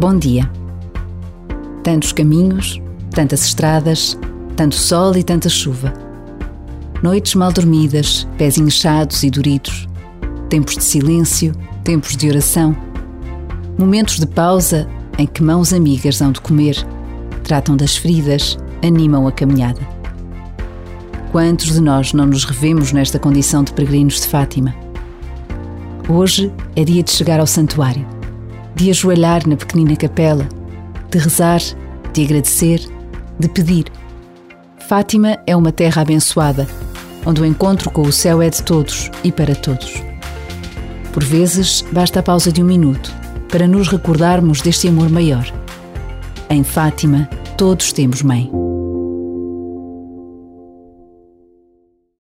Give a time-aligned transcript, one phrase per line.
[0.00, 0.50] Bom dia.
[1.82, 2.80] Tantos caminhos,
[3.10, 4.18] tantas estradas,
[4.56, 5.92] tanto sol e tanta chuva.
[7.02, 9.86] Noites mal dormidas, pés inchados e doridos.
[10.48, 12.74] Tempos de silêncio, tempos de oração.
[13.78, 16.76] Momentos de pausa em que mãos amigas hão de comer,
[17.44, 19.86] tratam das feridas, animam a caminhada.
[21.30, 24.74] Quantos de nós não nos revemos nesta condição de peregrinos de Fátima?
[26.08, 28.06] Hoje é dia de chegar ao santuário,
[28.74, 30.48] de ajoelhar na pequenina capela,
[31.10, 31.60] de rezar,
[32.12, 32.80] de agradecer,
[33.38, 33.86] de pedir.
[34.88, 36.66] Fátima é uma terra abençoada,
[37.24, 40.02] onde o encontro com o céu é de todos e para todos.
[41.12, 43.12] Por vezes, basta a pausa de um minuto
[43.50, 45.46] para nos recordarmos deste amor maior.
[46.48, 48.59] Em Fátima, todos temos mãe.